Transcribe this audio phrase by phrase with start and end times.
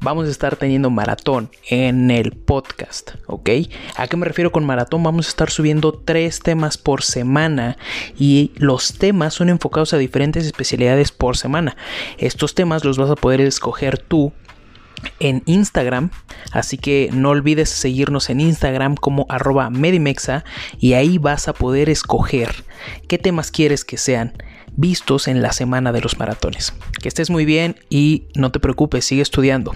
[0.00, 3.50] vamos a estar teniendo maratón en el podcast, ¿ok?
[3.96, 5.02] ¿A qué me refiero con maratón?
[5.02, 7.76] Vamos a estar subiendo tres temas por semana
[8.18, 11.76] y los temas son enfocados a diferentes especialidades por semana.
[12.18, 14.32] Estos temas los vas a poder escoger tú
[15.20, 16.10] en Instagram,
[16.52, 20.44] así que no olvides seguirnos en Instagram como arroba medimexa
[20.78, 22.64] y ahí vas a poder escoger
[23.06, 24.32] qué temas quieres que sean
[24.76, 26.72] vistos en la semana de los maratones.
[27.00, 29.74] Que estés muy bien y no te preocupes, sigue estudiando.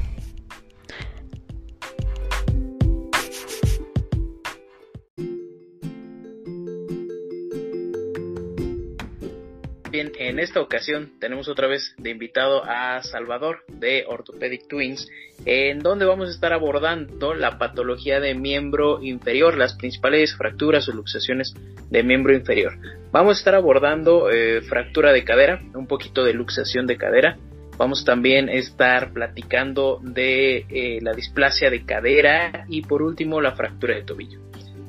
[9.93, 15.07] Bien, en esta ocasión tenemos otra vez de invitado a Salvador de Orthopedic Twins,
[15.45, 20.93] en donde vamos a estar abordando la patología de miembro inferior, las principales fracturas o
[20.93, 21.53] luxaciones
[21.91, 22.73] de miembro inferior.
[23.11, 27.37] Vamos a estar abordando eh, fractura de cadera, un poquito de luxación de cadera.
[27.77, 33.53] Vamos también a estar platicando de eh, la displasia de cadera y por último la
[33.57, 34.41] fractura de tobillo.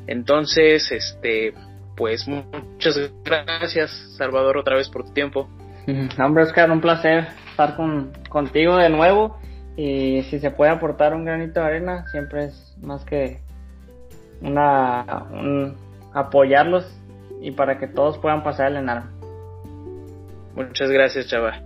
[0.07, 1.53] Entonces, este,
[1.95, 5.49] pues muchas gracias Salvador otra vez por tu tiempo.
[6.17, 9.37] Hombre Oscar, un placer estar con, contigo de nuevo
[9.75, 13.41] y si se puede aportar un granito de arena siempre es más que
[14.41, 15.05] una
[16.13, 16.85] apoyarlos
[17.41, 19.11] y para que todos puedan pasar el enarme.
[20.55, 21.61] Muchas gracias Chava.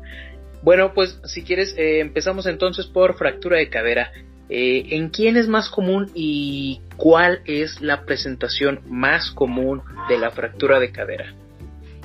[0.64, 4.12] Bueno, pues si quieres eh, empezamos entonces por fractura de cadera.
[4.50, 10.32] Eh, ¿En quién es más común y cuál es la presentación más común de la
[10.32, 11.34] fractura de cadera?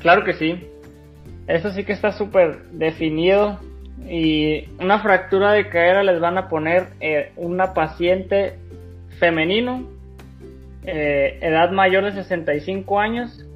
[0.00, 0.68] Claro que sí.
[1.46, 3.60] Eso sí que está súper definido.
[4.08, 8.58] Y una fractura de cadera les van a poner eh, una paciente
[9.20, 9.88] femenino,
[10.84, 13.46] eh, edad mayor de 65 años,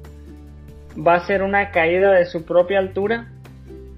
[0.97, 3.27] va a ser una caída de su propia altura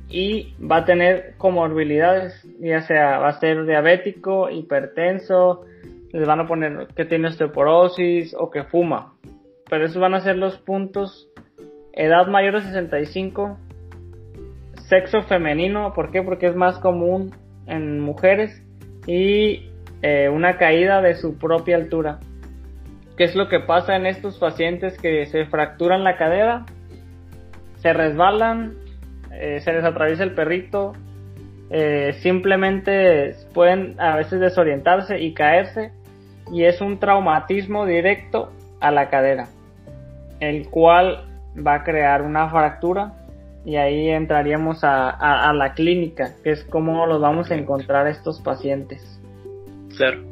[0.10, 5.66] y va a tener comorbilidades, ya sea va a ser diabético, hipertenso,
[6.12, 9.14] les van a poner que tiene osteoporosis o que fuma.
[9.70, 11.30] Pero esos van a ser los puntos.
[11.94, 13.58] Edad mayor de 65,
[14.88, 16.24] sexo femenino, ¿por qué?
[16.24, 17.36] Porque es más común
[17.68, 18.64] en mujeres
[19.06, 19.70] y
[20.02, 22.20] eh, una caída de su propia altura.
[23.16, 26.66] ¿Qué es lo que pasa en estos pacientes que se fracturan la cadera?
[27.78, 28.76] Se resbalan,
[29.34, 30.94] eh, se les atraviesa el perrito,
[31.70, 35.92] eh, simplemente pueden a veces desorientarse y caerse
[36.52, 39.50] y es un traumatismo directo a la cadera,
[40.40, 43.14] el cual va a crear una fractura
[43.66, 49.22] y ahí entraríamos a, la clínica, que es como los vamos a encontrar estos pacientes.
[49.96, 50.24] Claro.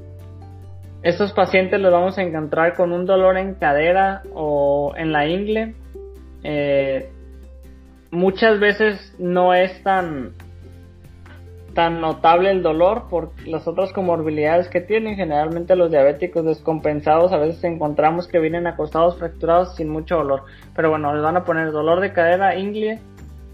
[1.04, 5.76] Estos pacientes los vamos a encontrar con un dolor en cadera o en la ingle
[6.44, 7.12] eh,
[8.12, 10.34] muchas veces no es tan
[11.78, 15.16] tan notable el dolor por las otras comorbilidades que tienen.
[15.16, 20.46] Generalmente los diabéticos descompensados a veces encontramos que vienen acostados fracturados sin mucho dolor.
[20.76, 23.00] Pero bueno, les van a poner dolor de cadera, ingle,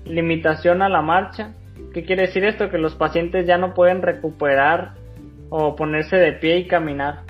[0.05, 1.51] limitación a la marcha.
[1.93, 2.69] ¿Qué quiere decir esto?
[2.69, 4.93] Que los pacientes ya no pueden recuperar
[5.49, 7.23] o ponerse de pie y caminar.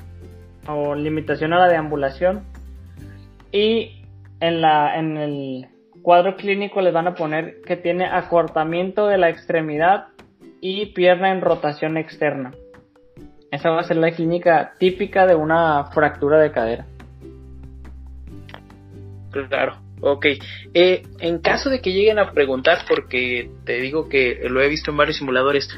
[0.67, 2.43] O limitación a la deambulación.
[3.51, 4.03] Y
[4.39, 5.72] en, la, en el
[6.03, 10.07] cuadro clínico les van a poner que tiene acortamiento de la extremidad
[10.61, 12.51] y pierna en rotación externa.
[13.49, 16.85] Esa va a ser la clínica típica de una fractura de cadera.
[19.31, 20.25] Claro, ok.
[20.73, 24.91] Eh, en caso de que lleguen a preguntar, porque te digo que lo he visto
[24.91, 25.69] en varios simuladores,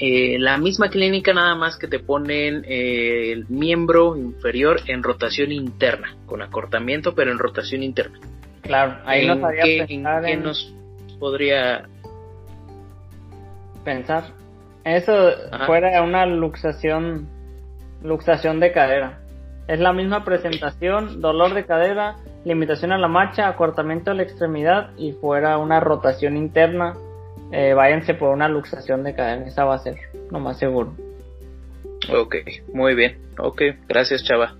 [0.00, 5.52] eh, la misma clínica nada más que te ponen eh, el miembro inferior en rotación
[5.52, 8.18] interna, con acortamiento pero en rotación interna.
[8.68, 10.74] Claro, ahí ¿En qué, nos
[11.18, 11.88] podría
[13.82, 14.24] pensar?
[14.84, 15.30] Eso
[15.64, 17.28] fuera una luxación,
[18.02, 19.20] luxación de cadera.
[19.68, 24.90] Es la misma presentación, dolor de cadera, limitación a la marcha, acortamiento de la extremidad
[24.98, 26.94] y fuera una rotación interna.
[27.50, 29.96] Eh, váyanse por una luxación de cadera, esa va a ser
[30.30, 30.94] lo más seguro.
[32.14, 32.36] Ok,
[32.74, 33.16] muy bien.
[33.38, 34.56] Ok, gracias Chava.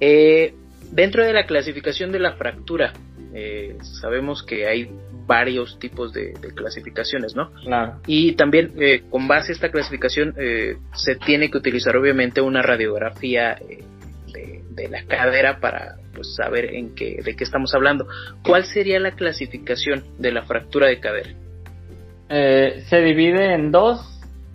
[0.00, 0.52] Eh,
[0.92, 2.92] dentro de la clasificación de la fractura,
[3.34, 4.90] eh, sabemos que hay
[5.26, 7.50] varios tipos de, clasificaciones, ¿no?
[7.64, 8.00] Claro.
[8.06, 12.62] Y también eh, con base a esta clasificación eh, se tiene que utilizar obviamente una
[12.62, 18.06] radiografía de, la cadera para pues, saber en qué, de qué estamos hablando.
[18.42, 21.30] ¿Cuál sería la clasificación de la fractura de cadera?
[22.28, 24.00] se divide en dos,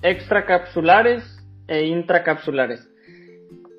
[0.02, 1.24] extracapsulares
[1.68, 2.90] e intracapsulares.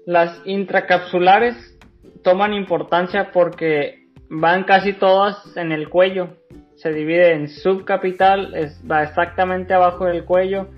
[0.06, 1.77] Las intracapsulares
[2.22, 6.36] toman importancia porque van casi todas en el cuello.
[6.76, 8.54] Se divide en subcapital,
[8.90, 10.68] va exactamente abajo del cuello,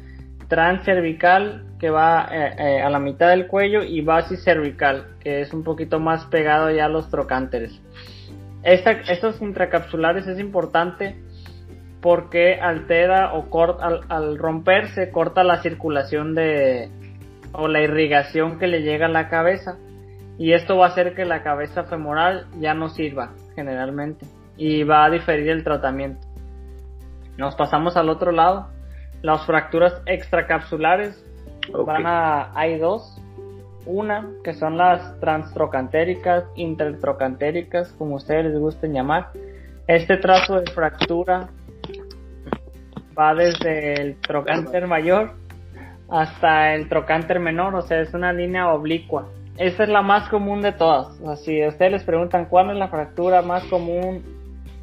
[0.48, 4.04] transcervical, que va eh, eh, a la mitad del cuello, y
[4.36, 7.80] cervical que es un poquito más pegado ya a los trocánteres.
[8.62, 11.16] Esta, estos intracapsulares es importante
[12.02, 16.90] porque altera o corta, al, al romperse corta la circulación de
[17.52, 19.76] o la irrigación que le llega a la cabeza
[20.40, 24.24] y esto va a hacer que la cabeza femoral ya no sirva generalmente
[24.56, 26.26] y va a diferir el tratamiento.
[27.36, 28.68] Nos pasamos al otro lado.
[29.20, 31.22] Las fracturas extracapsulares
[31.84, 33.20] van a hay dos.
[33.84, 39.32] Una que son las transtrocantéricas, intertrocantéricas, como ustedes les gusten llamar.
[39.86, 41.50] Este trazo de fractura
[43.18, 45.32] va desde el trocánter mayor
[46.08, 49.28] hasta el trocánter menor, o sea, es una línea oblicua
[49.60, 51.18] esta es la más común de todas.
[51.44, 54.24] Si ustedes les preguntan cuál es la fractura más común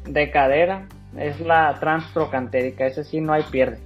[0.04, 0.86] de cadera,
[1.18, 2.86] es la transtrocantérica.
[2.86, 3.78] Esa sí no hay pierde.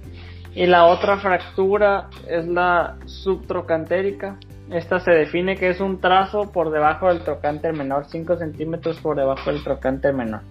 [0.53, 4.37] Y la otra fractura es la subtrocantérica.
[4.69, 9.17] Esta se define que es un trazo por debajo del trocánter menor, 5 centímetros por
[9.17, 10.41] debajo del trocánter menor.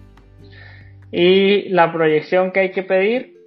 [1.09, 3.37] Y la proyección que hay que pedir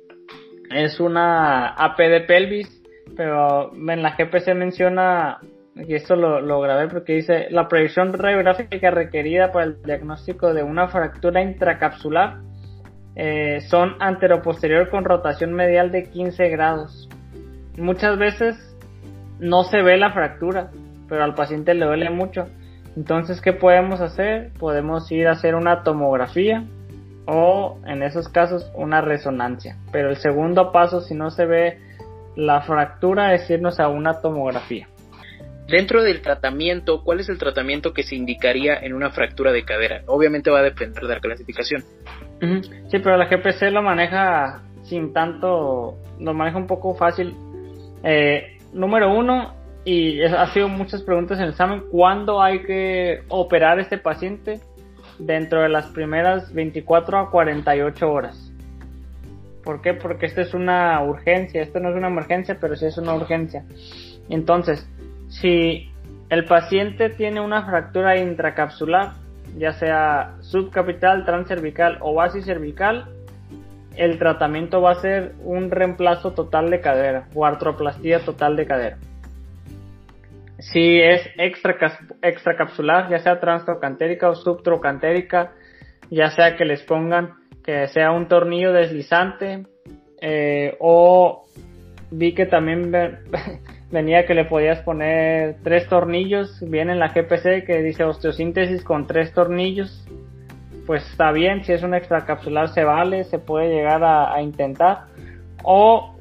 [0.71, 2.83] es una AP de pelvis,
[3.19, 5.41] pero en la GPC menciona
[5.77, 10.89] y esto lo, grabé porque dice la proyección radiográfica requerida para el diagnóstico de una
[10.89, 12.39] fractura intracapsular
[13.15, 17.09] eh, son anteroposterior con rotación medial de 15 grados.
[17.79, 18.57] Muchas veces
[19.39, 20.71] no se ve la fractura,
[21.09, 22.47] pero al paciente le duele mucho.
[22.95, 24.53] Entonces, ¿qué podemos hacer?
[24.59, 26.65] Podemos ir a hacer una tomografía
[27.27, 29.77] o en esos casos una resonancia.
[29.93, 31.79] Pero el segundo paso, si no se ve
[32.35, 34.89] la fractura, es irnos a una tomografía.
[35.69, 40.03] Dentro del tratamiento, ¿cuál es el tratamiento que se indicaría en una fractura de cadera?
[40.07, 41.83] Obviamente va a depender de la clasificación.
[42.89, 47.35] Sí, pero la GPC lo maneja sin tanto, lo maneja un poco fácil.
[48.05, 49.55] Eh, número uno,
[49.85, 54.61] y ha sido muchas preguntas en el examen, ¿cuándo hay que operar este paciente?
[55.19, 58.53] Dentro de las primeras 24 a 48 horas.
[59.65, 59.95] ¿Por qué?
[59.95, 63.65] Porque esto es una urgencia, esto no es una emergencia, pero sí es una urgencia.
[64.29, 64.89] Entonces,
[65.29, 65.91] si
[66.29, 69.13] el paciente tiene una fractura intracapsular,
[69.57, 73.07] ya sea subcapital, transcervical o basicervical,
[73.97, 78.99] el tratamiento va a ser un reemplazo total de cadera o artroplastía total de cadera.
[80.59, 81.23] Si es
[82.23, 85.53] extracapsular, ya sea transtrocantérica o subtrocantérica,
[86.11, 89.67] ya sea que les pongan que sea un tornillo deslizante
[90.21, 91.45] eh, o
[92.11, 92.93] vi que también
[93.91, 99.07] venía que le podías poner tres tornillos, viene en la GPC que dice osteosíntesis con
[99.07, 100.07] tres tornillos.
[100.87, 105.07] pues está bien, si es un extracapsular se vale, se puede llegar a, intentar.
[105.65, 106.15] O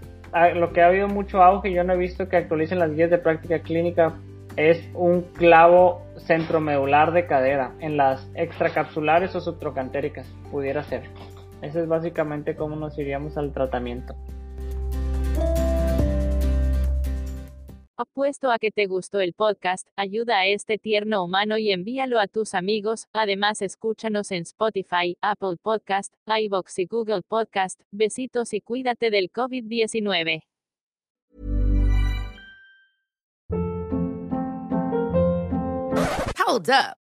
[0.55, 3.19] lo que ha habido mucho auge, yo no he visto que actualicen las guías de
[3.19, 4.13] práctica clínica,
[4.57, 11.03] es un clavo centromedular de cadera en las extracapsulares o subtrocantéricas, pudiera ser.
[11.61, 14.15] Ese es básicamente cómo nos iríamos al tratamiento.
[17.97, 22.27] Apuesto a que te gustó el podcast, ayuda a este tierno humano y envíalo a
[22.27, 23.07] tus amigos.
[23.13, 27.79] Además, escúchanos en Spotify, Apple Podcast, iBox y Google Podcast.
[27.91, 30.43] Besitos y cuídate del COVID-19.
[36.37, 37.04] Hold up.